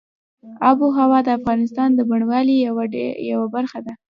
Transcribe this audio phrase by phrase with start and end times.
[0.69, 2.57] آب وهوا د افغانستان د بڼوالۍ
[3.31, 3.93] یوه برخه ده.